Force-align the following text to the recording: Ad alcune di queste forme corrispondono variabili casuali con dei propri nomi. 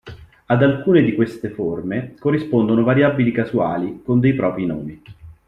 Ad 0.47 0.63
alcune 0.63 1.03
di 1.03 1.13
queste 1.13 1.49
forme 1.51 2.15
corrispondono 2.17 2.81
variabili 2.83 3.31
casuali 3.31 4.01
con 4.03 4.19
dei 4.19 4.33
propri 4.33 4.65
nomi. 4.65 4.99